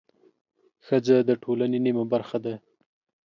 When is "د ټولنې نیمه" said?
1.29-2.03